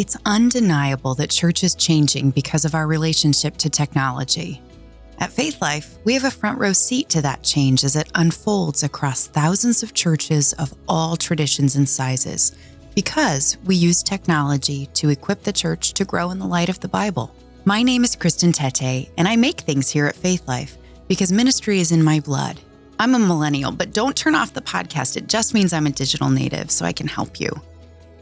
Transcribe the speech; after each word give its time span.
It's 0.00 0.16
undeniable 0.24 1.14
that 1.16 1.28
church 1.28 1.62
is 1.62 1.74
changing 1.74 2.30
because 2.30 2.64
of 2.64 2.74
our 2.74 2.86
relationship 2.86 3.58
to 3.58 3.68
technology. 3.68 4.62
At 5.18 5.30
Faith 5.30 5.60
Life, 5.60 5.98
we 6.04 6.14
have 6.14 6.24
a 6.24 6.30
front 6.30 6.58
row 6.58 6.72
seat 6.72 7.10
to 7.10 7.20
that 7.20 7.42
change 7.42 7.84
as 7.84 7.96
it 7.96 8.10
unfolds 8.14 8.82
across 8.82 9.26
thousands 9.26 9.82
of 9.82 9.92
churches 9.92 10.54
of 10.54 10.72
all 10.88 11.18
traditions 11.18 11.76
and 11.76 11.86
sizes 11.86 12.56
because 12.94 13.58
we 13.66 13.76
use 13.76 14.02
technology 14.02 14.86
to 14.94 15.10
equip 15.10 15.42
the 15.42 15.52
church 15.52 15.92
to 15.92 16.06
grow 16.06 16.30
in 16.30 16.38
the 16.38 16.46
light 16.46 16.70
of 16.70 16.80
the 16.80 16.88
Bible. 16.88 17.34
My 17.66 17.82
name 17.82 18.02
is 18.02 18.16
Kristen 18.16 18.52
Tete, 18.52 19.10
and 19.18 19.28
I 19.28 19.36
make 19.36 19.60
things 19.60 19.90
here 19.90 20.06
at 20.06 20.16
Faith 20.16 20.48
Life 20.48 20.78
because 21.08 21.30
ministry 21.30 21.78
is 21.78 21.92
in 21.92 22.02
my 22.02 22.20
blood. 22.20 22.58
I'm 22.98 23.14
a 23.14 23.18
millennial, 23.18 23.70
but 23.70 23.92
don't 23.92 24.16
turn 24.16 24.34
off 24.34 24.54
the 24.54 24.62
podcast. 24.62 25.18
It 25.18 25.26
just 25.26 25.52
means 25.52 25.74
I'm 25.74 25.86
a 25.86 25.90
digital 25.90 26.30
native, 26.30 26.70
so 26.70 26.86
I 26.86 26.94
can 26.94 27.06
help 27.06 27.38
you. 27.38 27.50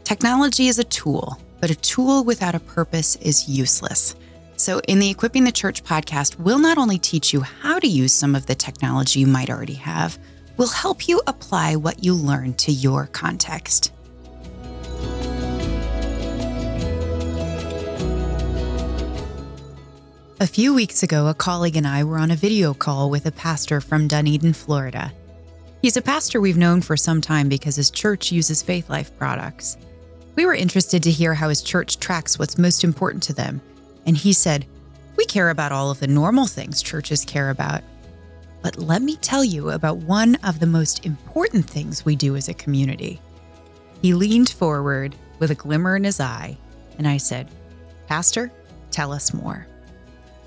Technology 0.03 0.67
is 0.67 0.79
a 0.79 0.83
tool, 0.83 1.39
but 1.59 1.69
a 1.69 1.75
tool 1.75 2.23
without 2.23 2.55
a 2.55 2.59
purpose 2.59 3.15
is 3.17 3.49
useless. 3.49 4.15
So, 4.57 4.81
in 4.87 4.99
the 4.99 5.09
Equipping 5.09 5.45
the 5.45 5.51
Church 5.51 5.83
podcast, 5.83 6.37
we'll 6.37 6.59
not 6.59 6.77
only 6.77 6.97
teach 6.97 7.31
you 7.31 7.41
how 7.41 7.79
to 7.79 7.87
use 7.87 8.13
some 8.13 8.35
of 8.35 8.45
the 8.45 8.55
technology 8.55 9.21
you 9.21 9.27
might 9.27 9.49
already 9.49 9.75
have, 9.75 10.17
we'll 10.57 10.67
help 10.67 11.07
you 11.07 11.21
apply 11.27 11.77
what 11.77 12.03
you 12.03 12.13
learn 12.13 12.53
to 12.55 12.71
your 12.71 13.07
context. 13.07 13.93
A 20.41 20.47
few 20.47 20.73
weeks 20.73 21.03
ago, 21.03 21.27
a 21.27 21.33
colleague 21.33 21.75
and 21.75 21.85
I 21.85 22.03
were 22.05 22.17
on 22.17 22.31
a 22.31 22.35
video 22.35 22.73
call 22.73 23.09
with 23.09 23.25
a 23.25 23.31
pastor 23.31 23.81
from 23.81 24.07
Dunedin, 24.07 24.53
Florida. 24.53 25.11
He's 25.81 25.97
a 25.97 26.01
pastor 26.01 26.39
we've 26.39 26.57
known 26.57 26.81
for 26.81 26.95
some 26.95 27.19
time 27.19 27.49
because 27.49 27.75
his 27.75 27.91
church 27.91 28.31
uses 28.31 28.61
Faith 28.61 28.89
Life 28.89 29.17
products. 29.17 29.77
We 30.35 30.45
were 30.45 30.53
interested 30.53 31.03
to 31.03 31.11
hear 31.11 31.33
how 31.33 31.49
his 31.49 31.61
church 31.61 31.99
tracks 31.99 32.39
what's 32.39 32.57
most 32.57 32.83
important 32.83 33.23
to 33.23 33.33
them 33.33 33.61
and 34.09 34.17
he 34.17 34.33
said, 34.33 34.65
We 35.17 35.25
care 35.25 35.51
about 35.51 35.71
all 35.71 35.91
of 35.91 35.99
the 35.99 36.07
normal 36.07 36.47
things 36.47 36.81
churches 36.81 37.23
care 37.23 37.51
about. 37.51 37.83
But 38.63 38.79
let 38.79 39.03
me 39.03 39.15
tell 39.17 39.43
you 39.43 39.69
about 39.69 39.97
one 39.97 40.35
of 40.43 40.59
the 40.59 40.65
most 40.65 41.05
important 41.05 41.69
things 41.69 42.03
we 42.03 42.15
do 42.15 42.35
as 42.35 42.49
a 42.49 42.55
community. 42.55 43.21
He 44.01 44.15
leaned 44.15 44.49
forward 44.49 45.15
with 45.37 45.51
a 45.51 45.55
glimmer 45.55 45.95
in 45.95 46.03
his 46.03 46.19
eye, 46.19 46.57
and 46.97 47.07
I 47.07 47.17
said, 47.17 47.49
Pastor, 48.07 48.51
tell 48.89 49.13
us 49.13 49.31
more. 49.31 49.67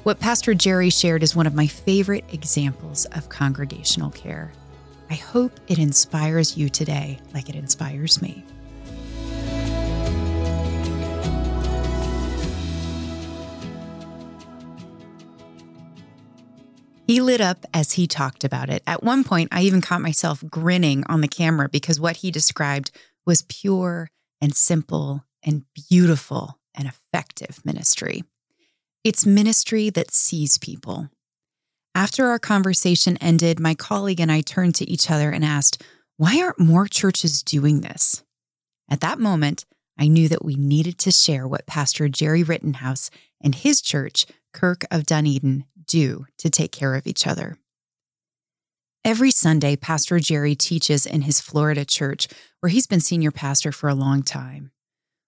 What 0.02 0.18
Pastor 0.18 0.54
Jerry 0.54 0.90
shared 0.90 1.22
is 1.22 1.36
one 1.36 1.46
of 1.46 1.54
my 1.54 1.68
favorite 1.68 2.24
examples 2.32 3.04
of 3.12 3.28
congregational 3.28 4.10
care. 4.10 4.50
I 5.08 5.14
hope 5.14 5.52
it 5.68 5.78
inspires 5.78 6.56
you 6.56 6.68
today 6.68 7.20
like 7.32 7.48
it 7.48 7.54
inspires 7.54 8.20
me. 8.20 8.44
He 17.12 17.20
lit 17.20 17.42
up 17.42 17.66
as 17.74 17.92
he 17.92 18.06
talked 18.06 18.42
about 18.42 18.70
it. 18.70 18.82
At 18.86 19.02
one 19.02 19.22
point, 19.22 19.50
I 19.52 19.64
even 19.64 19.82
caught 19.82 20.00
myself 20.00 20.42
grinning 20.48 21.04
on 21.10 21.20
the 21.20 21.28
camera 21.28 21.68
because 21.68 22.00
what 22.00 22.16
he 22.16 22.30
described 22.30 22.90
was 23.26 23.44
pure 23.50 24.08
and 24.40 24.56
simple 24.56 25.26
and 25.42 25.66
beautiful 25.90 26.58
and 26.74 26.88
effective 26.88 27.60
ministry. 27.66 28.24
It's 29.04 29.26
ministry 29.26 29.90
that 29.90 30.10
sees 30.10 30.56
people. 30.56 31.10
After 31.94 32.28
our 32.28 32.38
conversation 32.38 33.18
ended, 33.18 33.60
my 33.60 33.74
colleague 33.74 34.18
and 34.18 34.32
I 34.32 34.40
turned 34.40 34.74
to 34.76 34.88
each 34.88 35.10
other 35.10 35.32
and 35.32 35.44
asked, 35.44 35.82
Why 36.16 36.40
aren't 36.40 36.60
more 36.60 36.86
churches 36.86 37.42
doing 37.42 37.82
this? 37.82 38.24
At 38.88 39.02
that 39.02 39.18
moment, 39.18 39.66
I 39.98 40.08
knew 40.08 40.30
that 40.30 40.46
we 40.46 40.54
needed 40.54 40.96
to 41.00 41.12
share 41.12 41.46
what 41.46 41.66
Pastor 41.66 42.08
Jerry 42.08 42.42
Rittenhouse 42.42 43.10
and 43.38 43.54
his 43.54 43.82
church, 43.82 44.24
Kirk 44.54 44.86
of 44.90 45.04
Dunedin, 45.04 45.66
do 45.92 46.26
to 46.38 46.48
take 46.48 46.72
care 46.72 46.94
of 46.94 47.06
each 47.06 47.26
other. 47.26 47.58
Every 49.04 49.30
Sunday, 49.30 49.76
Pastor 49.76 50.18
Jerry 50.18 50.54
teaches 50.54 51.04
in 51.04 51.22
his 51.22 51.40
Florida 51.40 51.84
church, 51.84 52.28
where 52.60 52.70
he's 52.70 52.86
been 52.86 53.00
senior 53.00 53.30
pastor 53.30 53.72
for 53.72 53.88
a 53.88 53.94
long 53.94 54.22
time. 54.22 54.70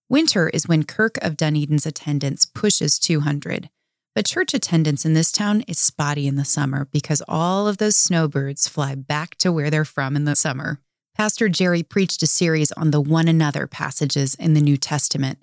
Winter 0.09 0.49
is 0.49 0.67
when 0.67 0.85
Kirk 0.85 1.19
of 1.19 1.37
Dunedin's 1.37 1.85
attendance 1.85 2.47
pushes 2.47 2.99
200, 2.99 3.69
but 4.15 4.27
church 4.27 4.55
attendance 4.55 5.05
in 5.05 5.13
this 5.13 5.33
town 5.33 5.63
is 5.63 5.79
spotty 5.79 6.27
in 6.27 6.37
the 6.37 6.45
summer 6.45 6.89
because 6.93 7.23
all 7.29 7.69
of 7.69 7.79
those 7.79 7.97
snowbirds 7.97 8.69
fly 8.69 8.95
back 8.95 9.37
to 9.39 9.53
where 9.53 9.71
they're 9.71 9.85
from 9.85 10.17
in 10.17 10.25
the 10.25 10.37
summer. 10.37 10.79
Pastor 11.15 11.49
Jerry 11.49 11.83
preached 11.83 12.23
a 12.23 12.27
series 12.27 12.73
on 12.73 12.91
the 12.91 13.01
one 13.01 13.29
another 13.29 13.67
passages 13.67 14.35
in 14.37 14.55
the 14.55 14.61
New 14.61 14.77
Testament 14.77 15.39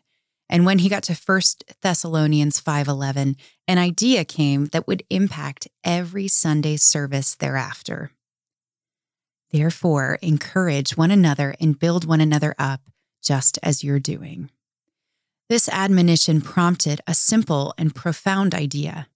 and 0.51 0.65
when 0.65 0.79
he 0.79 0.89
got 0.89 1.03
to 1.03 1.15
1 1.15 1.41
Thessalonians 1.81 2.59
5:11, 2.59 3.37
an 3.69 3.77
idea 3.77 4.25
came 4.25 4.65
that 4.67 4.85
would 4.85 5.03
impact 5.09 5.69
every 5.81 6.27
Sunday 6.27 6.75
service 6.75 7.35
thereafter. 7.35 8.11
Therefore, 9.51 10.19
encourage 10.21 10.97
one 10.97 11.09
another 11.09 11.55
and 11.61 11.79
build 11.79 12.03
one 12.03 12.19
another 12.19 12.53
up, 12.59 12.81
just 13.23 13.59
as 13.63 13.81
you're 13.83 13.99
doing. 13.99 14.51
This 15.47 15.69
admonition 15.69 16.41
prompted 16.41 16.99
a 17.07 17.13
simple 17.13 17.73
and 17.77 17.95
profound 17.95 18.53
idea. 18.53 19.07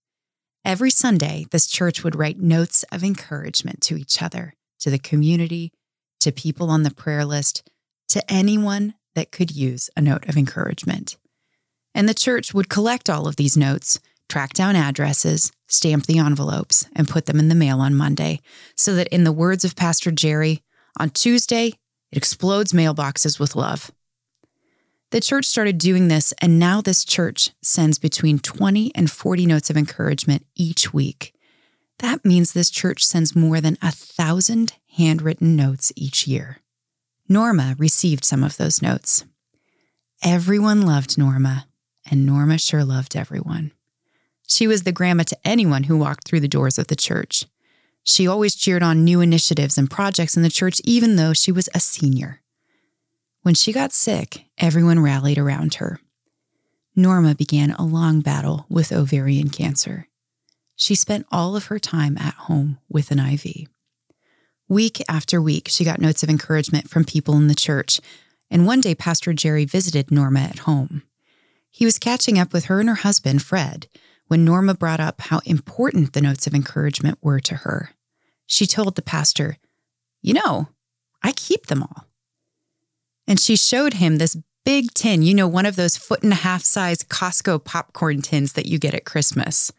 Every 0.64 0.90
Sunday, 0.90 1.48
this 1.52 1.68
church 1.68 2.04
would 2.04 2.16
write 2.16 2.40
notes 2.40 2.84
of 2.92 3.04
encouragement 3.04 3.82
to 3.82 3.98
each 3.98 4.22
other, 4.22 4.56
to 4.80 4.90
the 4.90 5.00
community, 5.00 5.74
to 6.22 6.32
people 6.32 6.70
on 6.70 6.84
the 6.84 6.94
prayer 6.94 7.26
list, 7.26 7.70
to 8.10 8.32
anyone 8.32 8.96
that 9.16 9.32
could 9.32 9.52
use 9.52 9.90
a 9.96 10.02
note 10.02 10.28
of 10.28 10.38
encouragement 10.38 11.18
and 11.96 12.08
the 12.08 12.14
church 12.14 12.54
would 12.54 12.70
collect 12.70 13.10
all 13.10 13.28
of 13.28 13.38
these 13.38 13.58
notes, 13.58 14.00
track 14.30 14.54
down 14.54 14.76
addresses, 14.76 15.52
stamp 15.68 16.06
the 16.06 16.20
envelopes, 16.20 16.86
and 16.96 17.08
put 17.08 17.26
them 17.26 17.40
in 17.40 17.48
the 17.48 17.56
mail 17.56 17.80
on 17.80 17.96
Monday, 17.96 18.42
so 18.76 18.94
that, 18.94 19.08
in 19.08 19.24
the 19.24 19.32
words 19.32 19.64
of 19.66 19.76
Pastor 19.76 20.12
Jerry, 20.12 20.62
on 21.00 21.10
Tuesday, 21.10 21.68
it 22.12 22.18
explodes 22.18 22.74
mailboxes 22.74 23.40
with 23.40 23.56
love. 23.56 23.92
The 25.12 25.22
church 25.22 25.46
started 25.46 25.78
doing 25.78 26.10
this, 26.10 26.34
and 26.42 26.60
now 26.60 26.82
this 26.82 27.06
church 27.06 27.52
sends 27.62 27.98
between 27.98 28.40
20 28.40 28.94
and 28.94 29.10
40 29.10 29.46
notes 29.46 29.70
of 29.70 29.78
encouragement 29.78 30.46
each 30.56 30.94
week. 30.94 31.34
That 32.00 32.26
means 32.26 32.52
this 32.52 32.70
church 32.70 33.06
sends 33.06 33.36
more 33.36 33.62
than 33.62 33.78
a 33.82 33.92
thousand 33.92 34.74
handwritten 34.98 35.56
notes 35.56 35.94
each 35.96 36.28
year. 36.28 36.60
Norma 37.30 37.76
received 37.78 38.26
some 38.26 38.44
of 38.44 38.58
those 38.58 38.82
notes. 38.82 39.24
Everyone 40.22 40.82
loved 40.82 41.18
Norma, 41.18 41.68
and 42.10 42.26
Norma 42.26 42.58
sure 42.58 42.84
loved 42.84 43.16
everyone. 43.16 43.72
She 44.48 44.68
was 44.68 44.84
the 44.84 44.92
grandma 44.92 45.24
to 45.24 45.38
anyone 45.44 45.84
who 45.84 45.98
walked 45.98 46.28
through 46.28 46.42
the 46.42 46.48
doors 46.48 46.78
of 46.78 46.88
the 46.88 46.96
church. 46.96 47.46
She 48.04 48.28
always 48.28 48.56
cheered 48.56 48.84
on 48.84 49.04
new 49.04 49.22
initiatives 49.22 49.78
and 49.78 49.90
projects 49.90 50.38
in 50.38 50.44
the 50.44 50.50
church, 50.50 50.80
even 50.84 51.16
though 51.16 51.34
she 51.34 51.52
was 51.52 51.70
a 51.74 51.80
senior. 51.80 52.42
When 53.42 53.56
she 53.56 53.74
got 53.74 53.92
sick, 53.92 54.46
everyone 54.58 55.00
rallied 55.00 55.38
around 55.38 55.76
her. 55.76 56.00
Norma 56.96 57.36
began 57.36 57.72
a 57.72 57.84
long 57.84 58.22
battle 58.22 58.66
with 58.70 58.92
ovarian 58.92 59.50
cancer. 59.50 60.08
She 60.76 60.96
spent 60.96 61.26
all 61.32 61.56
of 61.56 61.66
her 61.66 61.80
time 61.80 62.18
at 62.18 62.34
home 62.34 62.78
with 62.90 63.12
an 63.12 63.20
IV. 63.20 63.68
Week 64.68 65.02
after 65.10 65.42
week, 65.42 65.68
she 65.70 65.84
got 65.84 66.02
notes 66.02 66.24
of 66.24 66.30
encouragement 66.30 66.90
from 66.90 67.06
people 67.06 67.36
in 67.36 67.48
the 67.48 67.56
church, 67.56 68.00
and 68.50 68.66
one 68.66 68.82
day 68.82 68.96
Pastor 68.96 69.34
Jerry 69.34 69.66
visited 69.66 70.12
Norma 70.12 70.42
at 70.42 70.60
home. 70.60 71.04
He 71.76 71.84
was 71.84 72.00
catching 72.00 72.40
up 72.40 72.54
with 72.54 72.66
her 72.66 72.80
and 72.80 72.88
her 72.88 72.96
husband, 72.96 73.42
Fred, 73.42 73.90
when 74.28 74.46
Norma 74.46 74.74
brought 74.74 75.02
up 75.02 75.20
how 75.20 75.42
important 75.44 76.14
the 76.14 76.22
notes 76.22 76.48
of 76.48 76.54
encouragement 76.54 77.20
were 77.22 77.42
to 77.42 77.56
her. 77.56 77.90
She 78.48 78.66
told 78.66 78.96
the 78.96 79.02
pastor, 79.02 79.58
You 80.22 80.36
know, 80.36 80.70
I 81.22 81.34
keep 81.34 81.66
them 81.66 81.84
all. 81.84 82.08
And 83.28 83.42
she 83.42 83.58
showed 83.58 83.96
him 83.96 84.20
this 84.20 84.38
big 84.64 84.94
tin, 84.94 85.22
you 85.22 85.34
know, 85.34 85.50
one 85.50 85.66
of 85.66 85.76
those 85.76 85.98
foot 85.98 86.24
and 86.24 86.32
a 86.32 86.38
half 86.48 86.64
size 86.64 87.00
Costco 87.00 87.66
popcorn 87.66 88.22
tins 88.22 88.54
that 88.54 88.68
you 88.68 88.80
get 88.80 88.94
at 88.94 89.04
Christmas. 89.04 89.74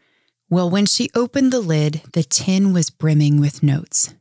Well, 0.51 0.69
when 0.69 0.85
she 0.85 1.09
opened 1.15 1.51
the 1.51 1.59
lid, 1.59 2.03
the 2.13 2.21
tin 2.21 2.73
was 2.73 2.91
brimming 2.91 3.39
with 3.39 3.63
notes. 3.63 4.13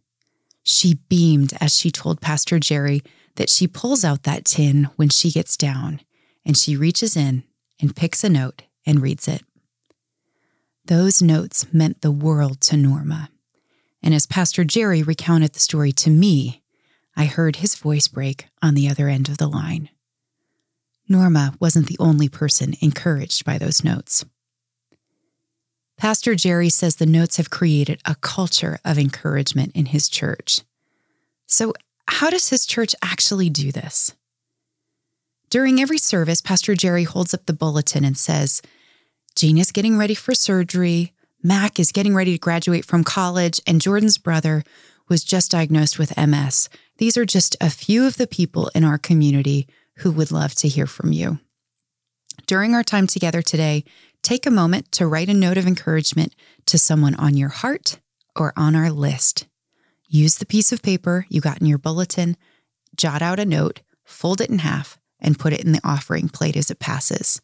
She 0.62 0.94
beamed 1.10 1.52
as 1.60 1.76
she 1.76 1.90
told 1.90 2.22
Pastor 2.22 2.58
Jerry 2.58 3.02
that 3.34 3.50
she 3.50 3.66
pulls 3.66 4.02
out 4.02 4.22
that 4.22 4.46
tin 4.46 4.84
when 4.96 5.10
she 5.10 5.30
gets 5.30 5.58
down 5.58 6.00
and 6.42 6.56
she 6.56 6.74
reaches 6.74 7.18
in 7.18 7.44
and 7.80 7.96
picks 7.96 8.24
a 8.24 8.28
note 8.28 8.62
and 8.84 9.02
reads 9.02 9.28
it. 9.28 9.42
Those 10.84 11.20
notes 11.20 11.66
meant 11.72 12.00
the 12.00 12.12
world 12.12 12.60
to 12.62 12.76
Norma. 12.76 13.30
And 14.02 14.14
as 14.14 14.26
Pastor 14.26 14.62
Jerry 14.62 15.02
recounted 15.02 15.52
the 15.52 15.60
story 15.60 15.92
to 15.92 16.10
me, 16.10 16.62
I 17.16 17.24
heard 17.24 17.56
his 17.56 17.74
voice 17.74 18.08
break 18.08 18.46
on 18.62 18.74
the 18.74 18.88
other 18.88 19.08
end 19.08 19.28
of 19.28 19.38
the 19.38 19.48
line. 19.48 19.88
Norma 21.08 21.54
wasn't 21.60 21.86
the 21.86 21.96
only 21.98 22.28
person 22.28 22.74
encouraged 22.80 23.44
by 23.44 23.58
those 23.58 23.84
notes. 23.84 24.24
Pastor 25.96 26.34
Jerry 26.34 26.68
says 26.68 26.96
the 26.96 27.06
notes 27.06 27.38
have 27.38 27.50
created 27.50 28.00
a 28.04 28.16
culture 28.16 28.78
of 28.84 28.98
encouragement 28.98 29.72
in 29.74 29.86
his 29.86 30.08
church. 30.08 30.60
So, 31.46 31.72
how 32.08 32.30
does 32.30 32.50
his 32.50 32.66
church 32.66 32.94
actually 33.02 33.50
do 33.50 33.72
this? 33.72 34.14
During 35.56 35.80
every 35.80 35.96
service, 35.96 36.42
Pastor 36.42 36.74
Jerry 36.74 37.04
holds 37.04 37.32
up 37.32 37.46
the 37.46 37.54
bulletin 37.54 38.04
and 38.04 38.18
says, 38.18 38.60
Gina's 39.34 39.72
getting 39.72 39.96
ready 39.96 40.14
for 40.14 40.34
surgery. 40.34 41.14
Mac 41.42 41.80
is 41.80 41.92
getting 41.92 42.14
ready 42.14 42.32
to 42.32 42.38
graduate 42.38 42.84
from 42.84 43.02
college, 43.02 43.58
and 43.66 43.80
Jordan's 43.80 44.18
brother 44.18 44.64
was 45.08 45.24
just 45.24 45.52
diagnosed 45.52 45.98
with 45.98 46.14
MS. 46.14 46.68
These 46.98 47.16
are 47.16 47.24
just 47.24 47.56
a 47.58 47.70
few 47.70 48.06
of 48.06 48.18
the 48.18 48.26
people 48.26 48.70
in 48.74 48.84
our 48.84 48.98
community 48.98 49.66
who 50.00 50.12
would 50.12 50.30
love 50.30 50.54
to 50.56 50.68
hear 50.68 50.86
from 50.86 51.12
you. 51.12 51.38
During 52.46 52.74
our 52.74 52.84
time 52.84 53.06
together 53.06 53.40
today, 53.40 53.82
take 54.20 54.44
a 54.44 54.50
moment 54.50 54.92
to 54.92 55.06
write 55.06 55.30
a 55.30 55.32
note 55.32 55.56
of 55.56 55.66
encouragement 55.66 56.34
to 56.66 56.76
someone 56.76 57.14
on 57.14 57.34
your 57.34 57.48
heart 57.48 57.98
or 58.38 58.52
on 58.58 58.76
our 58.76 58.90
list. 58.90 59.46
Use 60.06 60.36
the 60.36 60.44
piece 60.44 60.70
of 60.70 60.82
paper 60.82 61.24
you 61.30 61.40
got 61.40 61.62
in 61.62 61.66
your 61.66 61.78
bulletin, 61.78 62.36
jot 62.94 63.22
out 63.22 63.40
a 63.40 63.46
note, 63.46 63.80
fold 64.04 64.42
it 64.42 64.50
in 64.50 64.58
half, 64.58 64.98
and 65.20 65.38
put 65.38 65.52
it 65.52 65.64
in 65.64 65.72
the 65.72 65.80
offering 65.84 66.28
plate 66.28 66.56
as 66.56 66.70
it 66.70 66.78
passes. 66.78 67.40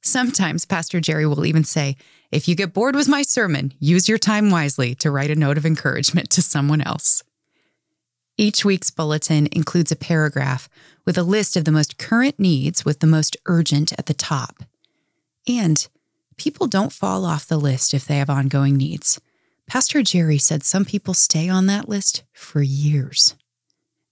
Sometimes 0.00 0.64
Pastor 0.64 1.00
Jerry 1.00 1.26
will 1.26 1.44
even 1.44 1.64
say, 1.64 1.96
If 2.30 2.48
you 2.48 2.54
get 2.54 2.72
bored 2.72 2.94
with 2.94 3.08
my 3.08 3.22
sermon, 3.22 3.72
use 3.78 4.08
your 4.08 4.18
time 4.18 4.50
wisely 4.50 4.94
to 4.96 5.10
write 5.10 5.30
a 5.30 5.34
note 5.34 5.58
of 5.58 5.66
encouragement 5.66 6.30
to 6.30 6.42
someone 6.42 6.80
else. 6.80 7.22
Each 8.36 8.64
week's 8.64 8.90
bulletin 8.90 9.48
includes 9.50 9.90
a 9.90 9.96
paragraph 9.96 10.68
with 11.04 11.18
a 11.18 11.24
list 11.24 11.56
of 11.56 11.64
the 11.64 11.72
most 11.72 11.98
current 11.98 12.38
needs 12.38 12.84
with 12.84 13.00
the 13.00 13.06
most 13.06 13.36
urgent 13.46 13.92
at 13.98 14.06
the 14.06 14.14
top. 14.14 14.62
And 15.48 15.88
people 16.36 16.68
don't 16.68 16.92
fall 16.92 17.24
off 17.24 17.48
the 17.48 17.58
list 17.58 17.92
if 17.92 18.06
they 18.06 18.18
have 18.18 18.30
ongoing 18.30 18.76
needs. 18.76 19.20
Pastor 19.66 20.02
Jerry 20.02 20.38
said 20.38 20.62
some 20.62 20.84
people 20.84 21.14
stay 21.14 21.48
on 21.48 21.66
that 21.66 21.88
list 21.88 22.22
for 22.32 22.62
years. 22.62 23.34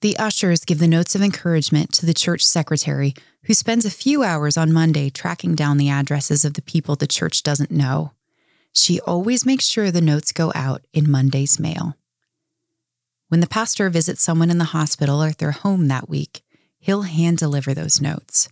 The 0.03 0.19
ushers 0.19 0.65
give 0.65 0.79
the 0.79 0.87
notes 0.87 1.15
of 1.15 1.23
encouragement 1.23 1.93
to 1.93 2.07
the 2.07 2.15
church 2.15 2.45
secretary, 2.45 3.15
who 3.45 3.55
spends 3.55 3.85
a 3.85 3.91
few 3.91 4.23
hours 4.23 4.57
on 4.57 4.73
Monday 4.73 5.09
tracking 5.09 5.55
down 5.55 5.79
the 5.79 5.89
addresses 5.89 6.45
of 6.45 6.55
the 6.55 6.63
people 6.63 6.97
the 6.97 7.07
church 7.07 7.43
doesn't 7.43 7.71
know. 7.71 8.13
She 8.73 9.01
always 9.01 9.47
makes 9.47 9.67
sure 9.67 9.91
the 9.91 10.03
notes 10.03 10.33
go 10.33 10.53
out 10.55 10.85
in 10.93 11.11
Monday's 11.11 11.59
mail. 11.59 11.97
When 13.29 13.41
the 13.41 13.47
pastor 13.47 13.89
visits 13.89 14.23
someone 14.23 14.51
in 14.51 14.59
the 14.59 14.65
hospital 14.65 15.23
or 15.23 15.29
at 15.29 15.39
their 15.39 15.53
home 15.53 15.89
that 15.89 16.09
week, 16.09 16.43
he'll 16.79 17.03
hand 17.03 17.39
deliver 17.39 17.73
those 17.73 18.01
notes. 18.01 18.51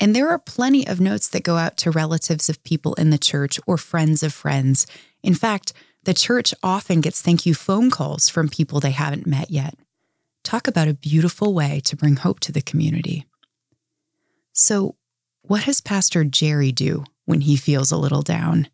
And 0.00 0.16
there 0.16 0.30
are 0.30 0.38
plenty 0.38 0.86
of 0.86 1.00
notes 1.00 1.28
that 1.28 1.44
go 1.44 1.56
out 1.56 1.76
to 1.78 1.90
relatives 1.90 2.48
of 2.48 2.64
people 2.64 2.94
in 2.94 3.10
the 3.10 3.18
church 3.18 3.60
or 3.66 3.76
friends 3.76 4.22
of 4.22 4.32
friends. 4.32 4.86
In 5.22 5.34
fact, 5.34 5.72
the 6.04 6.14
church 6.14 6.52
often 6.62 7.00
gets 7.00 7.22
thank 7.22 7.46
you 7.46 7.54
phone 7.54 7.90
calls 7.90 8.28
from 8.28 8.48
people 8.48 8.80
they 8.80 8.90
haven't 8.90 9.26
met 9.26 9.50
yet. 9.50 9.74
Talk 10.44 10.68
about 10.68 10.88
a 10.88 10.94
beautiful 10.94 11.54
way 11.54 11.80
to 11.86 11.96
bring 11.96 12.16
hope 12.16 12.38
to 12.40 12.52
the 12.52 12.60
community. 12.60 13.24
So, 14.52 14.94
what 15.42 15.64
does 15.64 15.80
Pastor 15.80 16.22
Jerry 16.22 16.70
do 16.70 17.04
when 17.24 17.40
he 17.40 17.56
feels 17.56 17.90
a 17.90 17.96
little 17.96 18.22
down? 18.22 18.68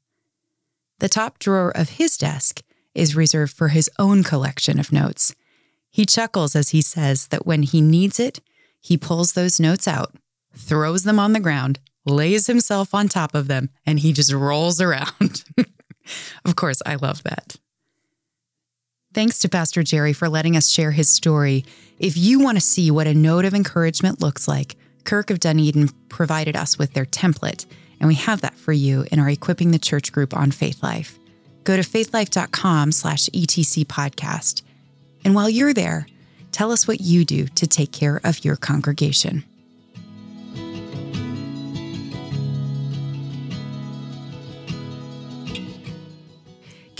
The 0.98 1.08
top 1.08 1.38
drawer 1.38 1.70
of 1.74 1.90
his 1.90 2.16
desk 2.16 2.62
is 2.94 3.16
reserved 3.16 3.52
for 3.54 3.68
his 3.68 3.88
own 3.98 4.24
collection 4.24 4.78
of 4.78 4.92
notes. 4.92 5.34
He 5.90 6.04
chuckles 6.04 6.54
as 6.54 6.70
he 6.70 6.82
says 6.82 7.28
that 7.28 7.46
when 7.46 7.62
he 7.62 7.80
needs 7.80 8.20
it, 8.20 8.40
he 8.80 8.96
pulls 8.96 9.32
those 9.32 9.60
notes 9.60 9.86
out, 9.86 10.14
throws 10.54 11.04
them 11.04 11.18
on 11.20 11.32
the 11.32 11.40
ground, 11.40 11.78
lays 12.04 12.48
himself 12.48 12.94
on 12.94 13.08
top 13.08 13.34
of 13.34 13.46
them, 13.46 13.70
and 13.86 14.00
he 14.00 14.12
just 14.12 14.32
rolls 14.32 14.80
around. 14.80 15.44
of 16.44 16.56
course, 16.56 16.82
I 16.84 16.96
love 16.96 17.22
that. 17.22 17.56
Thanks 19.12 19.40
to 19.40 19.48
Pastor 19.48 19.82
Jerry 19.82 20.12
for 20.12 20.28
letting 20.28 20.56
us 20.56 20.68
share 20.68 20.92
his 20.92 21.08
story. 21.08 21.64
If 21.98 22.16
you 22.16 22.38
want 22.38 22.58
to 22.58 22.60
see 22.60 22.92
what 22.92 23.08
a 23.08 23.14
note 23.14 23.44
of 23.44 23.54
encouragement 23.54 24.20
looks 24.20 24.46
like, 24.46 24.76
Kirk 25.02 25.30
of 25.30 25.40
Dunedin 25.40 25.88
provided 26.08 26.54
us 26.54 26.78
with 26.78 26.92
their 26.92 27.06
template, 27.06 27.66
and 27.98 28.06
we 28.06 28.14
have 28.14 28.40
that 28.42 28.54
for 28.54 28.72
you 28.72 29.04
in 29.10 29.18
our 29.18 29.28
Equipping 29.28 29.72
the 29.72 29.80
Church 29.80 30.12
group 30.12 30.32
on 30.32 30.52
Faith 30.52 30.80
Life. 30.80 31.18
Go 31.64 31.76
to 31.76 31.82
faithlife.com 31.82 32.92
slash 32.92 33.26
ETC 33.30 33.84
podcast. 33.86 34.62
And 35.24 35.34
while 35.34 35.50
you're 35.50 35.74
there, 35.74 36.06
tell 36.52 36.70
us 36.70 36.86
what 36.86 37.00
you 37.00 37.24
do 37.24 37.48
to 37.48 37.66
take 37.66 37.90
care 37.90 38.20
of 38.22 38.44
your 38.44 38.54
congregation. 38.54 39.44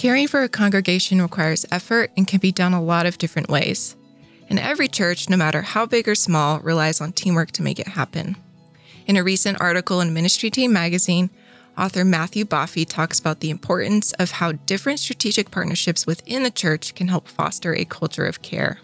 Caring 0.00 0.28
for 0.28 0.42
a 0.42 0.48
congregation 0.48 1.20
requires 1.20 1.66
effort 1.70 2.10
and 2.16 2.26
can 2.26 2.40
be 2.40 2.52
done 2.52 2.72
a 2.72 2.82
lot 2.82 3.04
of 3.04 3.18
different 3.18 3.50
ways. 3.50 3.96
And 4.48 4.58
every 4.58 4.88
church, 4.88 5.28
no 5.28 5.36
matter 5.36 5.60
how 5.60 5.84
big 5.84 6.08
or 6.08 6.14
small, 6.14 6.58
relies 6.60 7.02
on 7.02 7.12
teamwork 7.12 7.50
to 7.50 7.62
make 7.62 7.78
it 7.78 7.86
happen. 7.86 8.38
In 9.06 9.18
a 9.18 9.22
recent 9.22 9.60
article 9.60 10.00
in 10.00 10.14
Ministry 10.14 10.48
Team 10.48 10.72
magazine, 10.72 11.28
author 11.76 12.02
Matthew 12.02 12.46
Boffey 12.46 12.86
talks 12.86 13.20
about 13.20 13.40
the 13.40 13.50
importance 13.50 14.14
of 14.14 14.30
how 14.30 14.52
different 14.52 15.00
strategic 15.00 15.50
partnerships 15.50 16.06
within 16.06 16.44
the 16.44 16.50
church 16.50 16.94
can 16.94 17.08
help 17.08 17.28
foster 17.28 17.74
a 17.74 17.84
culture 17.84 18.24
of 18.24 18.40
care. 18.40 18.80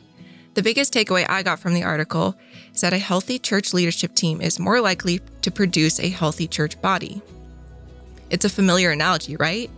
The 0.52 0.62
biggest 0.62 0.92
takeaway 0.92 1.24
I 1.30 1.42
got 1.42 1.60
from 1.60 1.72
the 1.72 1.84
article 1.84 2.36
is 2.74 2.82
that 2.82 2.92
a 2.92 2.98
healthy 2.98 3.38
church 3.38 3.72
leadership 3.72 4.14
team 4.14 4.42
is 4.42 4.60
more 4.60 4.82
likely 4.82 5.22
to 5.40 5.50
produce 5.50 5.98
a 5.98 6.10
healthy 6.10 6.46
church 6.46 6.78
body. 6.82 7.22
It's 8.28 8.44
a 8.44 8.50
familiar 8.50 8.90
analogy, 8.90 9.36
right? 9.36 9.70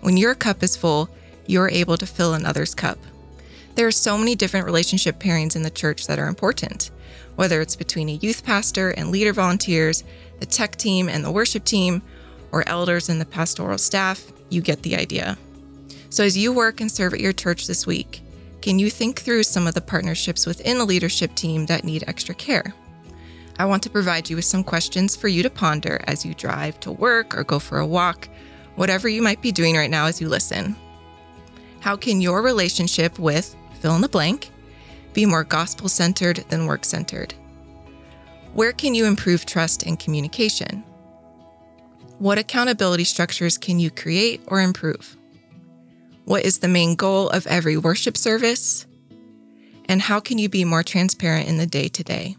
When 0.00 0.16
your 0.16 0.34
cup 0.34 0.62
is 0.62 0.76
full, 0.76 1.08
you're 1.46 1.70
able 1.70 1.96
to 1.96 2.06
fill 2.06 2.34
another's 2.34 2.74
cup. 2.74 2.98
There 3.74 3.86
are 3.86 3.92
so 3.92 4.18
many 4.18 4.34
different 4.34 4.66
relationship 4.66 5.18
pairings 5.18 5.56
in 5.56 5.62
the 5.62 5.70
church 5.70 6.06
that 6.06 6.18
are 6.18 6.28
important, 6.28 6.90
whether 7.36 7.60
it's 7.60 7.76
between 7.76 8.08
a 8.08 8.14
youth 8.14 8.44
pastor 8.44 8.90
and 8.90 9.10
leader 9.10 9.32
volunteers, 9.32 10.04
the 10.40 10.46
tech 10.46 10.76
team 10.76 11.08
and 11.08 11.24
the 11.24 11.30
worship 11.30 11.64
team, 11.64 12.02
or 12.52 12.68
elders 12.68 13.08
and 13.08 13.20
the 13.20 13.26
pastoral 13.26 13.78
staff, 13.78 14.32
you 14.48 14.60
get 14.60 14.82
the 14.82 14.96
idea. 14.96 15.36
So, 16.10 16.24
as 16.24 16.38
you 16.38 16.52
work 16.52 16.80
and 16.80 16.90
serve 16.90 17.14
at 17.14 17.20
your 17.20 17.32
church 17.32 17.66
this 17.66 17.86
week, 17.86 18.22
can 18.62 18.78
you 18.78 18.90
think 18.90 19.20
through 19.20 19.42
some 19.42 19.66
of 19.66 19.74
the 19.74 19.80
partnerships 19.80 20.46
within 20.46 20.78
the 20.78 20.84
leadership 20.84 21.34
team 21.34 21.66
that 21.66 21.84
need 21.84 22.04
extra 22.06 22.34
care? 22.34 22.74
I 23.58 23.66
want 23.66 23.82
to 23.84 23.90
provide 23.90 24.30
you 24.30 24.36
with 24.36 24.44
some 24.44 24.64
questions 24.64 25.16
for 25.16 25.28
you 25.28 25.42
to 25.42 25.50
ponder 25.50 26.00
as 26.06 26.24
you 26.24 26.34
drive 26.34 26.80
to 26.80 26.92
work 26.92 27.36
or 27.36 27.44
go 27.44 27.58
for 27.58 27.78
a 27.78 27.86
walk 27.86 28.28
whatever 28.78 29.08
you 29.08 29.20
might 29.20 29.42
be 29.42 29.50
doing 29.50 29.74
right 29.74 29.90
now 29.90 30.06
as 30.06 30.20
you 30.20 30.28
listen. 30.28 30.76
How 31.80 31.96
can 31.96 32.20
your 32.20 32.42
relationship 32.42 33.18
with 33.18 33.56
fill 33.80 33.96
in 33.96 34.02
the 34.02 34.08
blank 34.08 34.50
be 35.12 35.26
more 35.26 35.42
gospel 35.42 35.88
centered 35.88 36.44
than 36.48 36.66
work 36.66 36.84
centered? 36.84 37.34
Where 38.54 38.72
can 38.72 38.94
you 38.94 39.04
improve 39.04 39.44
trust 39.44 39.82
and 39.82 39.98
communication? 39.98 40.84
What 42.18 42.38
accountability 42.38 43.02
structures 43.02 43.58
can 43.58 43.80
you 43.80 43.90
create 43.90 44.42
or 44.46 44.60
improve? 44.60 45.16
What 46.24 46.44
is 46.44 46.60
the 46.60 46.68
main 46.68 46.94
goal 46.94 47.30
of 47.30 47.48
every 47.48 47.76
worship 47.76 48.16
service? 48.16 48.86
And 49.86 50.02
how 50.02 50.20
can 50.20 50.38
you 50.38 50.48
be 50.48 50.64
more 50.64 50.84
transparent 50.84 51.48
in 51.48 51.56
the 51.56 51.66
day 51.66 51.88
to 51.88 52.04
day? 52.04 52.36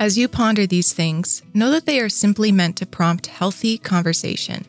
As 0.00 0.18
you 0.18 0.26
ponder 0.26 0.66
these 0.66 0.92
things, 0.92 1.42
know 1.54 1.70
that 1.70 1.86
they 1.86 2.00
are 2.00 2.08
simply 2.08 2.50
meant 2.50 2.76
to 2.78 2.86
prompt 2.86 3.28
healthy 3.28 3.78
conversation. 3.78 4.64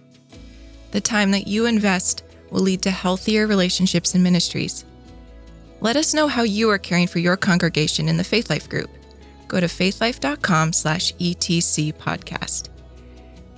The 0.94 1.02
time 1.02 1.32
that 1.32 1.48
you 1.48 1.66
invest 1.66 2.24
will 2.52 2.62
lead 2.62 2.84
to 2.84 2.92
healthier 2.92 3.48
relationships 3.48 4.14
and 4.14 4.24
ministries. 4.24 4.86
Let 5.82 5.96
us 5.96 6.14
know 6.14 6.28
how 6.28 6.44
you 6.44 6.70
are 6.70 6.78
caring 6.78 7.08
for 7.08 7.18
your 7.18 7.36
congregation 7.36 8.08
in 8.08 8.16
the 8.16 8.24
Faith 8.24 8.52
Life 8.52 8.70
group. 8.70 8.92
Go 9.48 9.60
to 9.60 9.66
faithlife.com 9.66 10.72
slash 10.72 11.12
ETC 11.16 11.96
podcast. 11.96 12.70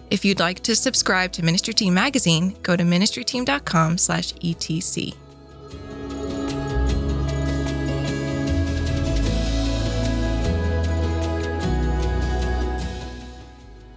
If 0.09 0.23
you'd 0.23 0.39
like 0.39 0.61
to 0.61 0.77
subscribe 0.77 1.33
to 1.33 1.43
Ministry 1.43 1.73
Team 1.73 1.93
magazine, 1.93 2.55
go 2.63 2.77
to 2.77 2.85
ministryteam.com 2.85 3.97
slash 3.97 4.33
ETC. 4.35 5.13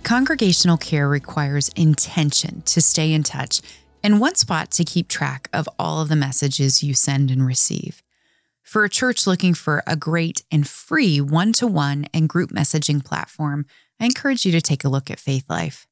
Congregational 0.09 0.79
care 0.79 1.07
requires 1.07 1.69
intention 1.77 2.63
to 2.63 2.81
stay 2.81 3.13
in 3.13 3.23
touch 3.23 3.61
and 4.03 4.19
one 4.19 4.37
spot 4.37 4.71
to 4.71 4.83
keep 4.83 5.07
track 5.07 5.51
of 5.53 5.69
all 5.79 6.01
of 6.01 6.09
the 6.09 6.17
messages 6.17 6.83
you 6.83 6.95
send 6.95 7.31
and 7.31 7.47
receive. 7.47 8.03
For 8.63 8.85
a 8.85 8.89
church 8.89 9.27
looking 9.27 9.53
for 9.53 9.83
a 9.87 9.97
great 9.97 10.45
and 10.51 10.67
free 10.67 11.21
one 11.21 11.53
to 11.55 11.67
one 11.67 12.07
and 12.15 12.27
group 12.27 12.53
messaging 12.53 13.05
platform, 13.05 13.67
I 14.01 14.07
encourage 14.07 14.47
you 14.47 14.53
to 14.53 14.63
take 14.63 14.83
a 14.83 14.89
look 14.89 15.11
at 15.11 15.21
Faith 15.21 15.45
Life. 15.51 15.87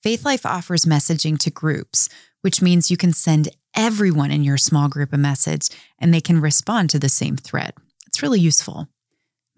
Faith 0.00 0.24
Life 0.24 0.46
offers 0.46 0.84
messaging 0.84 1.36
to 1.38 1.50
groups, 1.50 2.08
which 2.42 2.62
means 2.62 2.88
you 2.88 2.96
can 2.96 3.12
send 3.12 3.48
everyone 3.74 4.30
in 4.30 4.44
your 4.44 4.58
small 4.58 4.88
group 4.88 5.12
a 5.12 5.18
message 5.18 5.70
and 5.98 6.14
they 6.14 6.20
can 6.20 6.40
respond 6.40 6.88
to 6.90 7.00
the 7.00 7.08
same 7.08 7.36
thread. 7.36 7.74
It's 8.06 8.22
really 8.22 8.38
useful. 8.38 8.86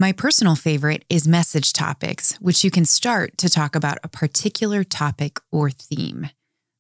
My 0.01 0.13
personal 0.13 0.55
favorite 0.55 1.05
is 1.11 1.27
message 1.27 1.73
topics, 1.73 2.37
which 2.37 2.63
you 2.63 2.71
can 2.71 2.85
start 2.85 3.37
to 3.39 3.49
talk 3.49 3.75
about 3.75 3.99
a 4.05 4.09
particular 4.09 4.85
topic 4.85 5.41
or 5.51 5.71
theme. 5.71 6.31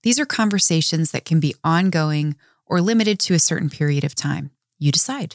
These 0.04 0.20
are 0.20 0.24
conversations 0.24 1.10
that 1.10 1.24
can 1.24 1.40
be 1.40 1.56
ongoing 1.64 2.36
or 2.64 2.80
limited 2.80 3.18
to 3.20 3.34
a 3.34 3.40
certain 3.40 3.70
period 3.70 4.04
of 4.04 4.14
time. 4.14 4.52
You 4.78 4.92
decide. 4.92 5.34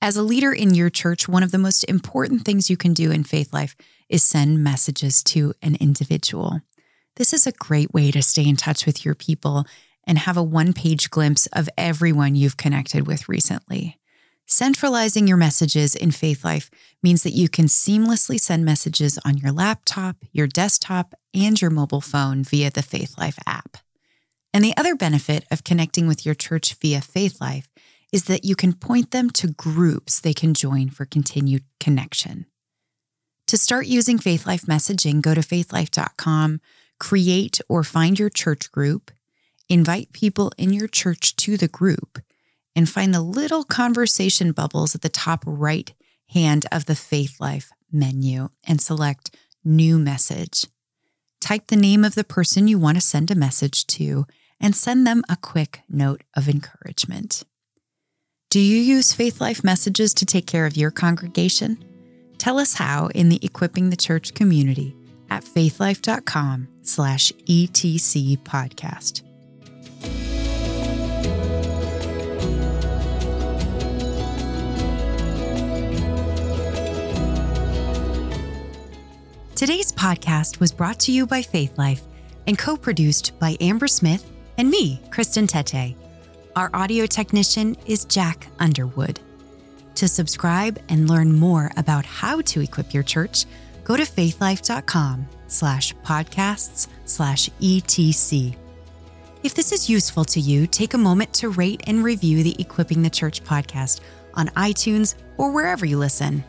As 0.00 0.16
a 0.16 0.22
leader 0.22 0.52
in 0.52 0.72
your 0.72 0.88
church, 0.88 1.26
one 1.26 1.42
of 1.42 1.50
the 1.50 1.58
most 1.58 1.82
important 1.82 2.44
things 2.44 2.70
you 2.70 2.76
can 2.76 2.94
do 2.94 3.10
in 3.10 3.24
faith 3.24 3.52
life 3.52 3.74
is 4.08 4.22
send 4.22 4.62
messages 4.62 5.24
to 5.24 5.52
an 5.62 5.74
individual. 5.80 6.60
This 7.16 7.32
is 7.32 7.44
a 7.44 7.52
great 7.52 7.92
way 7.92 8.12
to 8.12 8.22
stay 8.22 8.46
in 8.46 8.54
touch 8.54 8.86
with 8.86 9.04
your 9.04 9.16
people 9.16 9.64
and 10.06 10.16
have 10.16 10.36
a 10.36 10.44
one 10.44 10.72
page 10.72 11.10
glimpse 11.10 11.46
of 11.46 11.68
everyone 11.76 12.36
you've 12.36 12.56
connected 12.56 13.08
with 13.08 13.28
recently. 13.28 13.98
Centralizing 14.46 15.26
your 15.26 15.38
messages 15.38 15.94
in 15.94 16.10
Faith 16.10 16.44
Life 16.44 16.70
means 17.02 17.22
that 17.22 17.32
you 17.32 17.48
can 17.48 17.64
seamlessly 17.64 18.38
send 18.38 18.64
messages 18.64 19.18
on 19.24 19.38
your 19.38 19.52
laptop, 19.52 20.16
your 20.32 20.46
desktop, 20.46 21.14
and 21.32 21.60
your 21.60 21.70
mobile 21.70 22.02
phone 22.02 22.44
via 22.44 22.70
the 22.70 22.82
Faith 22.82 23.16
Life 23.16 23.38
app. 23.46 23.78
And 24.52 24.62
the 24.62 24.76
other 24.76 24.94
benefit 24.94 25.46
of 25.50 25.64
connecting 25.64 26.06
with 26.06 26.26
your 26.26 26.34
church 26.34 26.74
via 26.74 27.00
Faith 27.00 27.40
Life 27.40 27.68
is 28.12 28.24
that 28.24 28.44
you 28.44 28.54
can 28.54 28.74
point 28.74 29.10
them 29.10 29.30
to 29.30 29.48
groups 29.48 30.20
they 30.20 30.34
can 30.34 30.54
join 30.54 30.90
for 30.90 31.06
continued 31.06 31.64
connection. 31.80 32.46
To 33.48 33.58
start 33.58 33.86
using 33.86 34.18
Faith 34.18 34.46
Life 34.46 34.62
messaging, 34.62 35.20
go 35.20 35.34
to 35.34 35.40
faithlife.com, 35.40 36.60
create 37.00 37.60
or 37.68 37.82
find 37.82 38.18
your 38.18 38.30
church 38.30 38.70
group, 38.70 39.10
invite 39.68 40.12
people 40.12 40.52
in 40.58 40.72
your 40.72 40.86
church 40.86 41.34
to 41.36 41.56
the 41.56 41.68
group, 41.68 42.20
and 42.76 42.88
find 42.88 43.14
the 43.14 43.20
little 43.20 43.64
conversation 43.64 44.52
bubbles 44.52 44.94
at 44.94 45.02
the 45.02 45.08
top 45.08 45.44
right 45.46 45.92
hand 46.28 46.66
of 46.72 46.86
the 46.86 46.96
Faith 46.96 47.40
Life 47.40 47.70
menu 47.92 48.48
and 48.66 48.80
select 48.80 49.34
New 49.64 49.98
Message. 49.98 50.66
Type 51.40 51.66
the 51.68 51.76
name 51.76 52.04
of 52.04 52.14
the 52.14 52.24
person 52.24 52.68
you 52.68 52.78
want 52.78 52.96
to 52.96 53.00
send 53.00 53.30
a 53.30 53.34
message 53.34 53.86
to 53.86 54.26
and 54.60 54.74
send 54.74 55.06
them 55.06 55.22
a 55.28 55.36
quick 55.36 55.82
note 55.88 56.22
of 56.34 56.48
encouragement. 56.48 57.42
Do 58.50 58.60
you 58.60 58.78
use 58.78 59.12
Faith 59.12 59.40
Life 59.40 59.64
messages 59.64 60.14
to 60.14 60.26
take 60.26 60.46
care 60.46 60.64
of 60.64 60.76
your 60.76 60.90
congregation? 60.90 61.84
Tell 62.38 62.58
us 62.58 62.74
how 62.74 63.08
in 63.08 63.28
the 63.28 63.40
Equipping 63.42 63.90
the 63.90 63.96
Church 63.96 64.34
community 64.34 64.94
at 65.30 65.44
faithlife.com 65.44 66.68
slash 66.82 67.32
etc 67.48 68.36
podcast. 68.44 69.33
Today's 79.54 79.92
podcast 79.92 80.58
was 80.58 80.72
brought 80.72 80.98
to 81.00 81.12
you 81.12 81.28
by 81.28 81.40
Faith 81.40 81.78
Life 81.78 82.02
and 82.48 82.58
co-produced 82.58 83.38
by 83.38 83.56
Amber 83.60 83.86
Smith 83.86 84.28
and 84.58 84.68
me, 84.68 85.00
Kristen 85.12 85.46
Tete. 85.46 85.94
Our 86.56 86.70
audio 86.74 87.06
technician 87.06 87.76
is 87.86 88.04
Jack 88.04 88.48
Underwood. 88.58 89.20
To 89.94 90.08
subscribe 90.08 90.80
and 90.88 91.08
learn 91.08 91.38
more 91.38 91.70
about 91.76 92.04
how 92.04 92.40
to 92.40 92.62
equip 92.62 92.92
your 92.92 93.04
church, 93.04 93.46
go 93.84 93.96
to 93.96 94.02
faithlife.com 94.02 95.28
slash 95.46 95.94
podcasts 96.04 96.88
slash 97.04 97.48
etc. 97.62 98.58
If 99.44 99.54
this 99.54 99.70
is 99.70 99.88
useful 99.88 100.24
to 100.24 100.40
you, 100.40 100.66
take 100.66 100.94
a 100.94 100.98
moment 100.98 101.32
to 101.34 101.50
rate 101.50 101.84
and 101.86 102.02
review 102.02 102.42
the 102.42 102.56
Equipping 102.58 103.02
the 103.02 103.10
Church 103.10 103.44
podcast 103.44 104.00
on 104.34 104.48
iTunes 104.48 105.14
or 105.36 105.52
wherever 105.52 105.86
you 105.86 105.96
listen. 105.96 106.42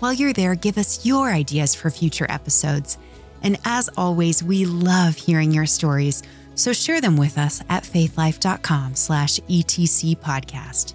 While 0.00 0.12
you're 0.12 0.32
there, 0.32 0.54
give 0.54 0.78
us 0.78 1.04
your 1.04 1.30
ideas 1.30 1.74
for 1.74 1.90
future 1.90 2.26
episodes. 2.28 2.98
And 3.42 3.58
as 3.64 3.88
always, 3.96 4.42
we 4.42 4.64
love 4.64 5.16
hearing 5.16 5.52
your 5.52 5.66
stories– 5.66 6.22
so 6.58 6.72
share 6.72 7.00
them 7.00 7.16
with 7.16 7.38
us 7.38 7.62
at 7.68 7.84
faithlife.com 7.84 8.96
slash 8.96 9.38
etc 9.38 10.16
podcast. 10.16 10.94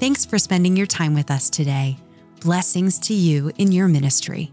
Thanks 0.00 0.24
for 0.24 0.38
spending 0.38 0.76
your 0.76 0.86
time 0.86 1.14
with 1.14 1.30
us 1.30 1.48
today. 1.48 1.96
Blessings 2.40 2.98
to 3.00 3.14
you 3.14 3.52
in 3.56 3.70
your 3.70 3.86
ministry. 3.86 4.50